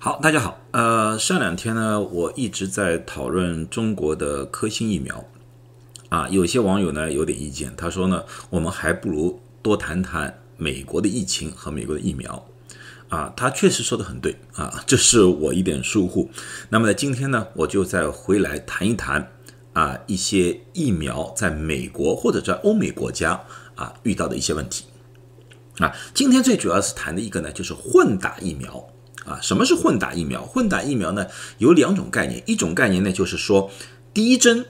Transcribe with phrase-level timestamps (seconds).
[0.00, 0.60] 好，大家好。
[0.70, 5.24] 呃，上两天呢，我一直在讨论中国的科兴疫苗
[6.08, 12.46] 啊，有些网友呢有点意见，他说呢，我们还不如多谈谈美国的疫情和美国的疫苗
[13.08, 13.32] 啊。
[13.36, 16.30] 他确实说的很对啊， 这是我一点疏忽。
[16.68, 19.32] 那么呢，今天呢，我就再回来谈一谈
[19.72, 23.40] 啊，一些疫苗在美国或者在欧美国家
[23.74, 24.84] 啊遇到的一些问题
[25.78, 25.92] 啊。
[26.14, 28.88] 今天最主要是谈的一个呢，就是混打疫苗。
[29.24, 30.42] 啊，什么是混打疫苗？
[30.44, 31.26] 混打疫苗呢，
[31.58, 32.42] 有两种概念。
[32.46, 33.70] 一种概念呢，就是说，
[34.14, 34.64] 第一针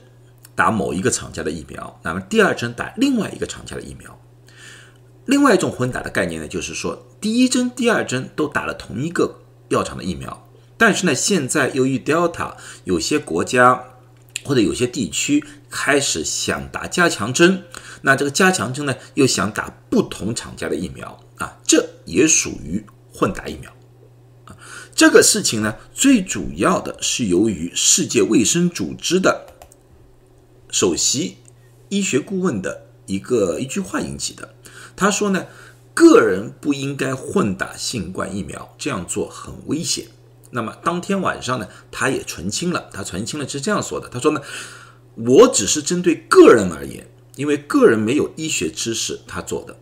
[0.55, 4.19] 打某一个厂家的疫苗，那么第二针打另外一个厂家的疫苗。
[5.25, 9.39] 另外一种混打的概念呢，就是说，第一针、第二针都打了同一个
[9.69, 13.83] 药厂的疫苗，但是呢，现在由于 Delta，有些国家
[14.43, 17.63] 或者有些地区开始想打加强针，
[18.01, 23.71] 那这个加强针呢，又想打不同厂家的疫苗啊，这也属于混打疫苗。
[24.99, 29.45] 这个事情呢，最主要的是由于世界卫生组织的
[30.69, 31.37] 首席
[31.87, 34.53] 医学顾问的一个一句话引起的。
[34.97, 35.45] 他说呢，
[35.93, 40.07] 个人不应该混打新冠疫苗，这样做很危险。
[40.49, 44.09] 那么当天晚上呢，他也澄清了，他澄清了是这样说的。
[44.09, 44.41] 他说呢，
[45.15, 49.77] 我只是针对个人而言，因为个人没有医学知识，他做的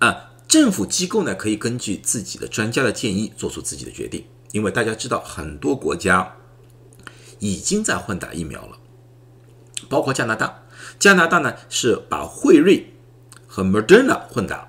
[0.00, 0.27] 啊。
[0.48, 6.36] 政府机构呢，可以根据自己的专家的建议做出自己的决定，因为大家知道很多国家
[7.38, 8.78] 已经在混打疫苗了，
[9.90, 10.64] 包括加拿大。
[10.98, 12.94] 加拿大呢是把辉瑞
[13.46, 14.68] 和 Moderna 混打，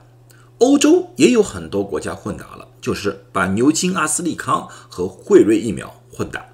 [0.57, 6.45] 欧洲也有很多国家混打了，就是把牛津、阿斯利康和辉瑞疫苗混打。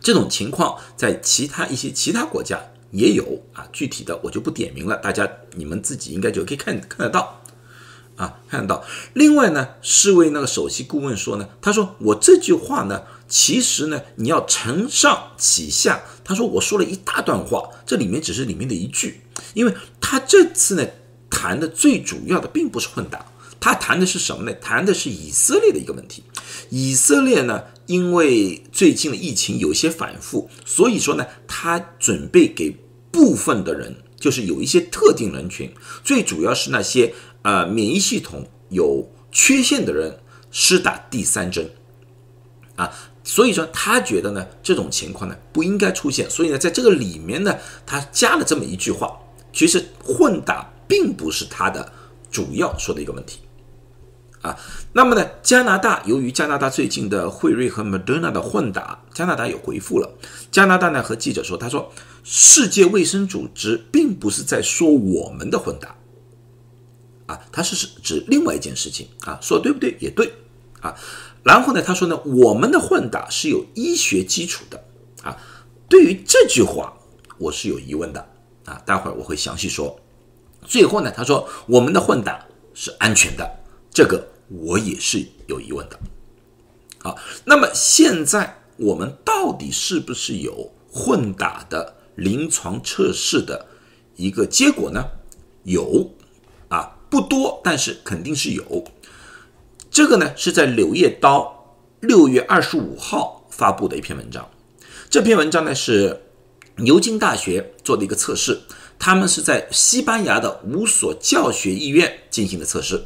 [0.00, 2.58] 这种情况在其他一些其他国家
[2.90, 7.42] 也有啊，具体的我就不点名了，大家你们自己应该就可以看看得到。
[8.18, 8.84] 啊，看到。
[9.14, 16.02] 另外呢，世卫那个首席顾问说呢，他说我这句话呢，其实呢，你要承上启下。
[16.24, 19.22] 他说我说了一大段话，这里面只是里面的一句，
[19.54, 20.84] 因为他这次呢
[21.30, 23.24] 谈的最主要的并不是混搭，
[23.60, 24.52] 他谈的是什么呢？
[24.60, 26.24] 谈的是以色列的一个问题。
[26.70, 32.76] 以色列呢，因为最近的疫情有些反复，所以说呢，他准备给
[33.10, 35.72] 部分的人，就是有一些特定人群，
[36.04, 37.14] 最主要是那些。
[37.42, 40.18] 啊，免疫系统有缺陷的人
[40.50, 41.70] 施打第三针，
[42.76, 47.56] 啊，所以说他觉得呢，这种情况呢不应该出现，所以呢，在这个里面呢，
[47.86, 49.18] 他加了这么一句话，
[49.52, 51.92] 其实混打并不是他的
[52.30, 53.40] 主要说的一个问题，
[54.42, 54.58] 啊，
[54.92, 60.10] 那么呢，加拿大由于加拿大最近的辉瑞和 Moderna 的混打，加拿大有回复了，
[60.50, 61.92] 加拿大呢和记者说，他说
[62.24, 65.94] 世界卫生组织并不是在说我们的混打。
[67.28, 69.94] 啊，他是指另外一件事情啊，说对不对？
[70.00, 70.32] 也对
[70.80, 70.96] 啊。
[71.44, 74.82] 然后呢，他说呢，我们的混打是有医学基础的
[75.22, 75.36] 啊。
[75.90, 76.96] 对于这句话，
[77.36, 78.28] 我是有疑问的
[78.64, 78.80] 啊。
[78.86, 80.00] 待会儿我会详细说。
[80.64, 83.46] 最后呢，他说我们的混打是安全的，
[83.90, 85.98] 这个我也是有疑问的。
[86.98, 93.66] 好，那么现在我们到底是不是有混打的临床测试的
[94.16, 95.04] 一个结果呢？
[95.64, 96.10] 有。
[97.10, 98.84] 不多，但是肯定是有。
[99.90, 101.74] 这个呢是在《柳叶刀》
[102.06, 104.48] 六月二十五号发布的一篇文章。
[105.10, 106.22] 这篇文章呢是
[106.76, 108.60] 牛津大学做的一个测试，
[108.98, 113.04] 他们是在西班牙的五所教学医院进行的测试，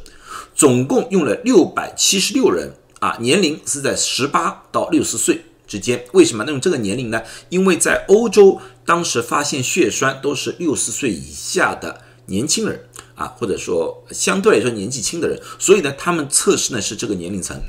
[0.53, 6.05] 总共用了六百七十六人啊，年龄是在十八到六十岁之间。
[6.11, 7.23] 为什么用这个年龄呢？
[7.49, 12.83] 因为在欧洲当时发现血栓都是六十岁以下的年轻人。
[13.15, 17.59] 啊，或者说相对来说年纪轻的人，所以呢，他们测试呢是这个年龄层。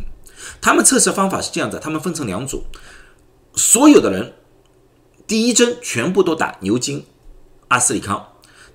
[0.61, 2.65] 他们测试方法是这样的，他们分成两组，
[3.55, 4.35] 所有的人
[5.27, 7.05] 第一针全部都打牛津、
[7.69, 8.29] 阿斯利康，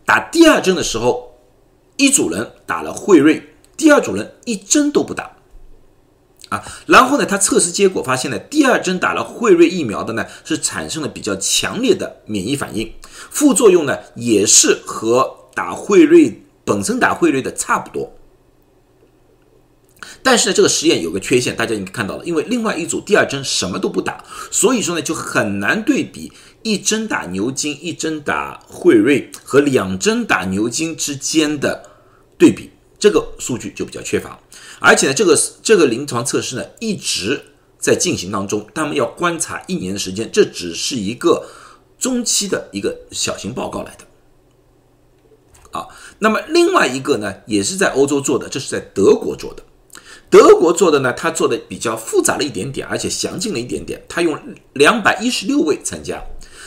[0.06, 1.40] 打第二针的时候，
[1.98, 5.38] 一组人打了辉瑞，第二组人一针都不打。
[6.50, 12.92] 啊，然后呢，他测试结果发现呢，第二针打了辉瑞疫苗的呢，是产生了比较强烈的免疫反应，
[13.30, 16.44] 副作用呢也是和打辉瑞。
[16.70, 18.14] 本身打汇率的差不多，
[20.22, 26.32] 但是呢，这个实验有个缺陷，大家已经看到了，因为另外一组第二针什么都不打，所以说呢，就很难对比
[26.62, 31.90] 一针打牛津、一针打汇瑞和两针打牛津之间的
[32.38, 32.70] 对比，
[33.00, 34.40] 这个数据就比较缺乏。
[34.80, 37.42] 而且呢，这个这个临床测试呢一直
[37.80, 41.48] 在进行当中，他们要观察一年的时间，这只是一个
[41.98, 44.06] 中期的一个小型报告来的。
[45.72, 45.88] 啊，
[46.20, 49.64] 那么另外一个呢，也是在欧洲做的，这是在德国做的。
[50.30, 54.00] 德国做的呢，他做的比较复杂了一点点，而且详尽了一点点。
[54.08, 54.40] 他用
[54.74, 56.24] 两百一十六位参加，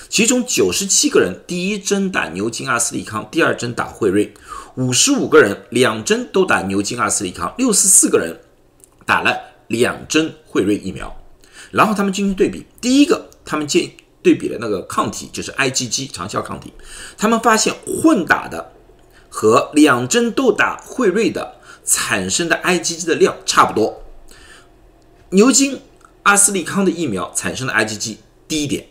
[0.09, 4.33] 其中九十七个人第一针打牛津阿斯利康，第二针打辉瑞；
[4.75, 8.41] 五十五个人两针都打牛津阿斯利康，六十四个人
[9.07, 9.39] 打了
[9.69, 11.17] 两针辉瑞疫苗。
[11.71, 13.89] 然后他们进行对比，第一个他们建
[14.23, 16.73] 对比了那个抗体，就是 IgG 长效抗体，
[17.17, 18.72] 他们发现混打的
[19.33, 21.57] 和两针都打辉瑞的。
[21.85, 24.05] 产生的 IgG 的量差不多，
[25.31, 25.81] 牛津、
[26.23, 28.87] 阿斯利康的疫苗产生的 IgG 低一点。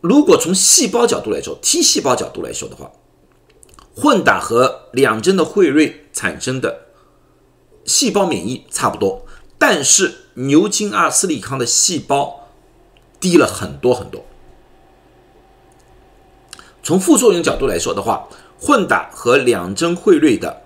[0.00, 2.90] 如果从细胞角度来说，T 细胞角度来说的话，
[3.94, 6.86] 混打和两针的辉瑞产生的
[7.84, 9.24] 细胞免疫差不多，
[9.56, 12.48] 但是牛津、阿斯利康的细胞
[13.20, 14.24] 低了很多很多。
[16.90, 18.28] 从副作用角度来说的话，
[18.58, 20.62] 混打和两针汇率的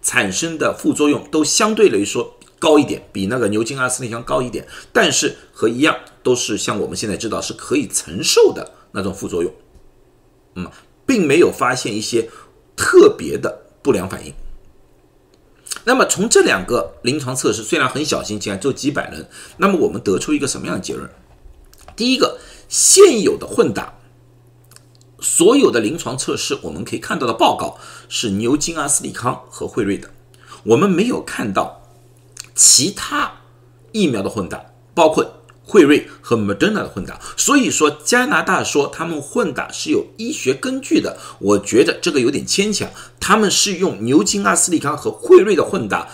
[0.00, 9.52] 产生的副作用都相对来说高一点，比那个牛津阿斯利康高一点，但是和一样都是像我们现在知道是可以承受的那种副作用，
[10.54, 10.70] 嗯，
[11.04, 12.30] 并没有发现一些
[12.76, 14.32] 特别的不良反应。
[15.82, 21.10] 那么从这两个临床测试虽然很小心，竟然只有几百人，那么我们得出一个什么样的结论？
[21.96, 22.38] 第一个，
[22.68, 23.92] 现有的混打。
[25.18, 27.78] 所有的临床测试，我们可以看到的报告
[28.08, 30.10] 是牛津、阿斯利康和辉瑞的，
[30.64, 31.82] 我们没有看到
[32.54, 33.32] 其他
[33.92, 37.18] 疫苗的混打，包括辉瑞和 Moderna 的混打。
[37.34, 42.90] 所以说，加拿大说他们混打是有医学根据的，我觉得这个有点牵强。
[43.18, 46.10] 他们是用牛津、阿斯利康和辉瑞的混打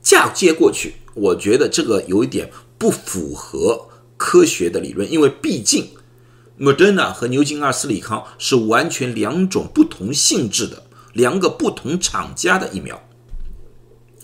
[0.00, 5.90] 嫁接过去，我觉得这个有一点不符合科学的理论，因为毕竟。
[6.58, 13.02] Moderna 和牛津阿斯利康是完全两种不同性质的两个不同厂家的疫苗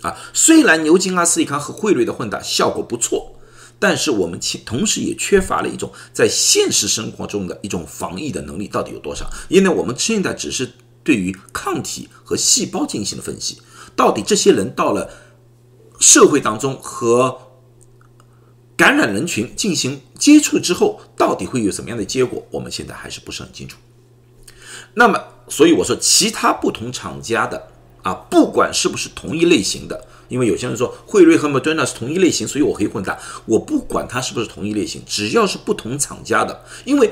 [0.00, 0.16] 啊。
[0.32, 3.34] 虽然牛津阿斯利康和辉瑞的混打效果不错，
[3.78, 9.28] 但是我们同时也缺乏了一种在现实生活中的一种防疫的能力到底有多少？
[9.48, 10.72] 因为我们现在只是
[11.04, 13.60] 对于抗体和细胞进行了分析，
[13.94, 15.10] 到底这些人到了
[16.00, 17.41] 社会当中和。
[18.82, 22.44] 感染人群进行接触之后，到底会有什么样的结果？
[22.50, 23.78] 我们现在还是不是很清楚。
[24.94, 27.68] 那么，所以我说，其他不同厂家的
[28.02, 33.16] 啊，不管是不是同一类型的，因为有些人说辉瑞和 Moderna 是同一类型，所以我可以混搭。
[33.46, 37.08] 我不管它是不是同一类型，只要是不同厂家的，因为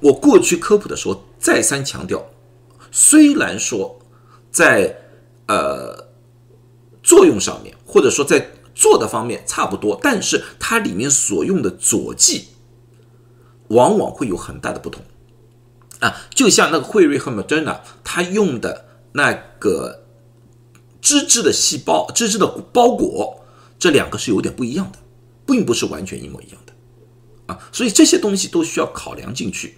[0.00, 2.22] 我过去科普的时候再三强调，
[2.92, 3.98] 虽然说
[4.50, 4.94] 在
[5.46, 6.08] 呃
[7.02, 8.50] 作用上面，或者说在
[8.80, 12.46] 做的方面差不多，但是它里面所用的佐剂
[13.68, 15.02] 往往会有很大的不同
[15.98, 20.04] 啊，就像那个辉瑞和 Moderna，它用的那个
[21.02, 23.44] 脂质的细胞、脂质的包裹，
[23.78, 24.98] 这两个是有点不一样的，
[25.46, 26.72] 并不是完全一模一样的
[27.52, 29.76] 啊，所以这些东西都需要考量进去。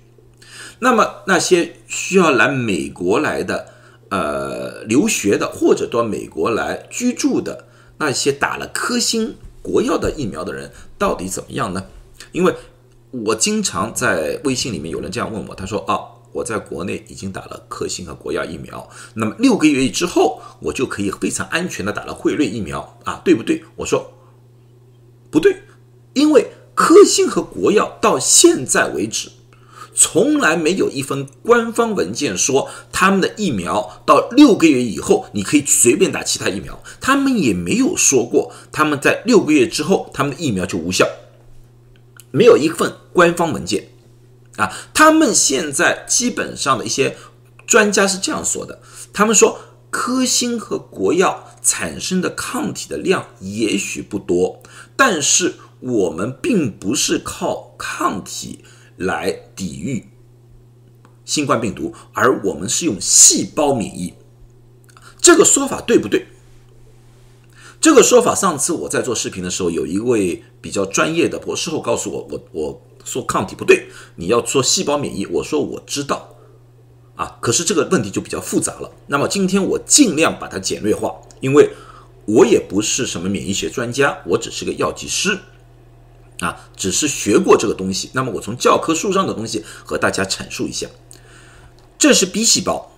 [0.79, 3.67] 那么那些需要来美国来的
[4.11, 7.67] 呃留学的，或者到美国来居住的。
[8.03, 11.87] 那些打了科兴国药的疫苗的人到底怎么样呢？
[12.33, 12.53] 因为
[13.13, 16.01] 我经常在微信里面有人这样问我，他说：“啊，
[16.33, 24.13] 我在国内已经打了科兴和国药疫苗，那么六个月之后我就可以非常安全的打了辉瑞疫苗啊，对不对？”我说
[25.31, 25.63] ：“不对，
[26.15, 29.31] 因为科兴和国药到现在为止。”
[29.95, 41.07] 从来没有一份官方文件说他们的疫苗到六个月以后你可以随便打其他疫苗，他们也没有说过他们在六个月之后他们的疫苗就无效，
[42.31, 43.89] 没有一份官方文件
[44.57, 44.73] 啊。
[44.95, 47.17] 他们现在基本上的一些
[47.67, 48.81] 专家是这样说的，
[49.13, 49.59] 他们说
[49.91, 54.63] 科兴和国药产生的抗体的量也许不多，
[54.97, 58.65] 但是我们并不是靠抗体。
[58.97, 60.09] 来抵御
[61.25, 64.15] 新冠病毒，而我们是用细胞免疫，
[65.21, 66.27] 这个说法对不对？
[67.81, 76.37] 这个说法，上次我在做视频的时候，有一位比较专业的博士后告诉我，我我说抗体不对，你要说细胞免疫，我说我知道，
[77.17, 78.91] 啊，可是这个问题就比较复杂了。
[79.09, 81.71] 那么今天我尽量把它简略化，因为
[82.27, 85.37] 我也不是什么免疫学专家，我只是个药剂师。
[86.43, 88.11] 啊，只是学过这个东西。
[88.13, 90.89] 那么我从教科书上的东西和大家阐述一下。
[91.97, 92.91] 这是 B 细胞。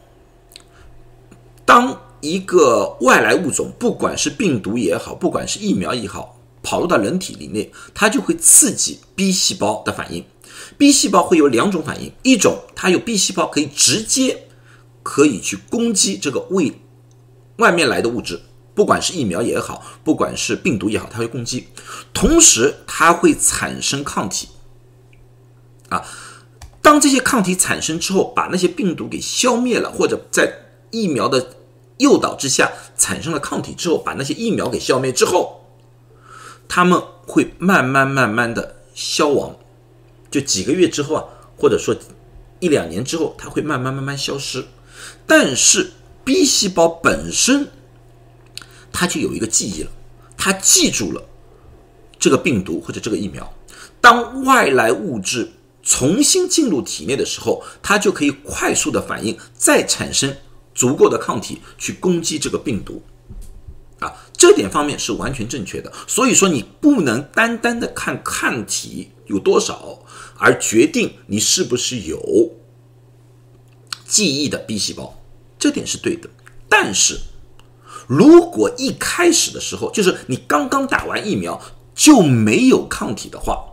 [1.67, 10.25] 当一个外来物种，不管是病毒也好，不管是疫苗也好，跑入到人体里面，它就会刺激 B 细胞的反应。
[10.79, 14.49] B 细胞会有两种反应，一种它有 B 细胞可以直接
[15.03, 16.81] 可以去攻击这个为
[17.57, 18.41] 外面来的物质，
[18.75, 21.69] 不管是疫苗也好，不管是病毒也好，它会攻击，
[22.13, 24.49] 同时它会产生抗体。
[25.91, 26.05] 啊，
[26.83, 30.53] 当这些抗体产生之后，把那些病毒给消灭了，或者在
[30.91, 31.51] 疫苗的
[31.99, 35.65] 诱导之下产生了抗体之后，把那些疫苗给消灭之后，
[36.69, 39.55] 他们会慢慢慢慢的消亡，
[40.31, 41.25] 就几个月之后啊，
[41.57, 41.95] 或者说
[42.59, 44.65] 一两年之后，它会慢慢慢慢消失。
[45.27, 45.93] 但是
[46.25, 47.69] B 细胞本身，
[48.95, 49.91] 它就有一个记忆了，
[50.39, 51.23] 它记住了
[52.19, 53.53] 这个病毒或者这个疫苗，
[54.01, 55.51] 当外来物质。
[55.87, 60.35] 重新进入体内的时候，它就可以快速的反应，再产生
[60.75, 63.03] 足够的抗体去攻击这个病毒，
[63.99, 65.93] 啊，这点方面是完全正确的。
[66.07, 69.99] 所以说，你不能单单的看抗体有多少，
[70.39, 72.51] 而决定你是不是有
[74.07, 75.23] 记忆的 B 细胞，
[75.59, 76.31] 这点是对的。
[76.67, 77.21] 但是，
[78.07, 81.61] 如果一开始的时候，就是你刚刚打完疫苗
[81.95, 83.65] 就没有抗体的话，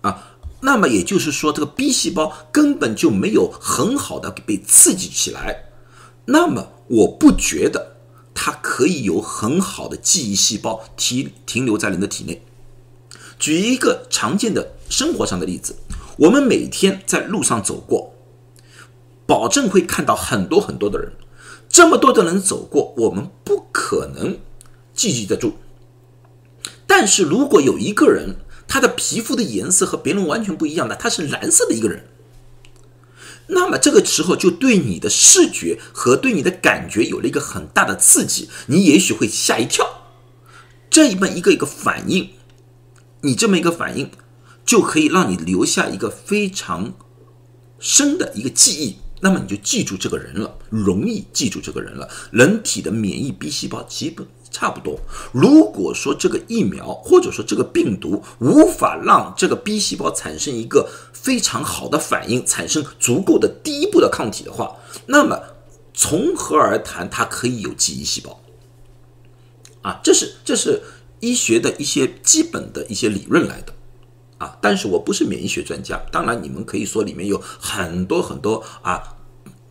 [0.00, 5.64] 啊，那么也就是说，这个 B 细胞根本就没有很好的被刺激起来。
[6.26, 7.96] 那么，我不觉得
[8.34, 12.42] 它可以有很好的记忆细胞停停留在人的体内。
[13.38, 15.76] 举一个常见的生活上的例子，
[16.16, 18.14] 我们每天在路上走过，
[19.26, 21.12] 保证会看到很多很多的人。
[21.76, 24.38] 这么多的人走过，我们不可能
[24.94, 25.58] 记忆得住。
[26.86, 32.06] 但是如果有一个人，他的皮肤的颜色和别人完全不一样的，他是蓝色的一个人。
[33.48, 39.86] 那么这个时候就对你的视觉和对你的感觉有了一个很大的刺激，你也许会吓一跳。
[40.88, 42.30] 这么一个一个反应，
[43.20, 44.10] 你这么一个反应
[44.64, 46.94] 就可以让你留下一个非常
[47.78, 48.96] 深的一个记忆。
[49.20, 52.08] 那么你就记住这个人了，容易记住这个人了。
[52.30, 54.26] 人体的免疫 B 细胞基本。
[54.48, 54.98] 差不多。
[55.32, 65.38] 如果说这个疫苗或者说这个病毒无法让这个 B 细胞产生一个非常好的反应，产生足够的第一步的抗体的话，那么
[65.92, 68.40] 从何而谈它可以有记忆细胞？
[69.82, 70.80] 啊，这是这是
[71.20, 73.74] 医学的一些基本的一些理论来的
[74.38, 74.56] 啊。
[74.60, 79.16] 但是我不是免疫学专家，当然你们可以说里面有很多很多啊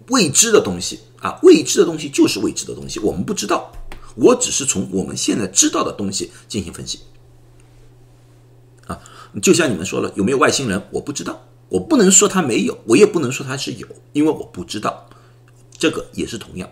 [0.09, 3.71] 未知的东西啊，未知的东西就是未知的东西，我们不知道。
[4.15, 7.01] 我只是从我们现在知道的东西进行分析，
[8.87, 8.97] 啊，
[9.41, 10.81] 就像你们说了，有没有外星人？
[10.91, 15.09] 我不知道，我不能说他没有，我也不能说他是有，因为我不知道。
[15.77, 16.69] 这个也是同样，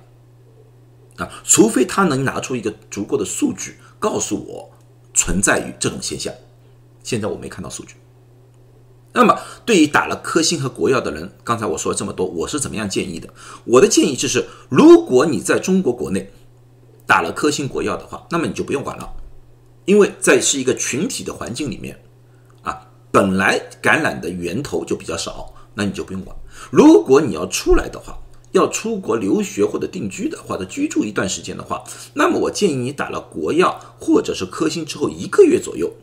[1.17, 4.71] 啊，除非他能拿出一个足够的数据告诉我
[5.13, 6.33] 存在于这种现象。
[7.03, 7.93] 现在我没看到数据。
[9.13, 13.31] 那么，对于打了科兴和国药的人，刚才我说了这么多，我是怎么样建议的？
[13.65, 16.31] 我的建议就是，如果你在中国国内。
[17.05, 19.13] 打了科兴国药的话，那么你就不用管了，
[19.83, 22.01] 因为在是一个群体的环境里面，
[22.61, 26.35] 啊，本来感染的源头就比较少，那你就不用管。
[26.71, 28.17] 如果你要出来的话，
[28.53, 31.83] 要出国留学或者定居的，或者居住一段时间的话，
[32.13, 35.93] 那么我建议你打了国药或者是科兴之后一个月左右，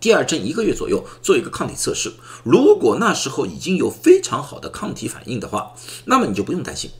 [0.00, 2.12] 第二针一个月左右做一个抗体测试。
[2.42, 5.74] 如果那时候已经有非常好的抗体反应的话，
[6.06, 6.90] 那么你就不用担心。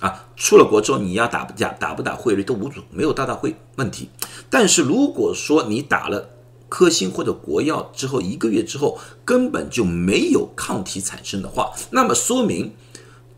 [0.00, 4.08] 啊，出了国之后你要打不打打不打汇率都无阻，没有大大会问题。
[4.48, 6.30] 但是如果说你打了
[6.68, 12.74] 科兴或者国药之后一个月之后根本就没有抗体产生的话，那么说明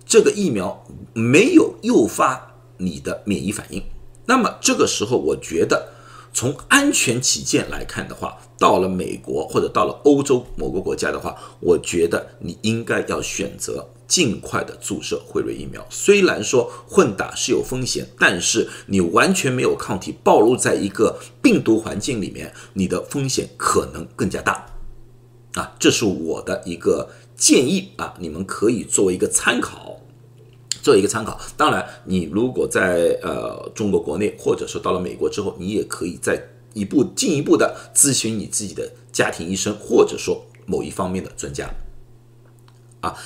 [0.05, 0.85] 这个疫苗
[1.15, 3.83] 没有诱发你的免疫反应。
[4.27, 5.89] 那么这个时候，我觉得
[6.33, 13.89] 从安全起见来看的话，到了美国或者到了欧洲某个国家的话，我觉得你应该要选择。
[14.11, 15.87] 尽快的注射辉瑞疫苗。
[15.89, 24.67] 虽然说混打是有风险，但是你完全没有抗体，暴露在一个病毒环境里面，你的风险可能更加大。
[25.55, 30.00] 啊，这是我的一个建议啊，你们可以作为一个参考，
[30.83, 31.39] 做一个参考。
[31.57, 36.43] 当然，你如果在呃中国国内，或者说到了美国之后，你也可以再
[36.75, 41.71] 一步进一步的咨询你自己的家庭医生，或者说某一方面的专家。
[43.01, 43.17] 啊。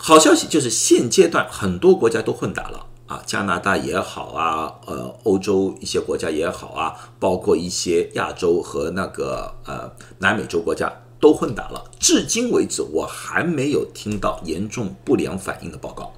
[0.00, 11.84] 好消息就是现阶段很多国家都混打了啊，加拿大也好啊，呃，欧洲一些国家也好啊，包括一些亚洲和那个呃南美洲国家都混打了。
[11.98, 16.12] 至今为止，我还没有听到严重不良反应的报告，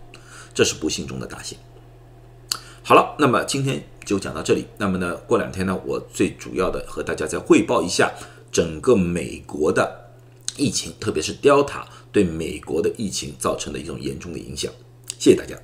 [0.61, 1.57] 这是不幸中的大幸。
[2.83, 4.67] 好了，那么今天就讲到这里。
[4.77, 8.13] 那么呢，过两天呢，我最主要的和大家再汇报一下
[8.53, 10.11] 整个美国的
[10.59, 11.85] 疫情，特别是 Delta。
[12.13, 14.71] 对美国的疫情造成的一种严重的影响，
[15.19, 15.57] 谢谢大家。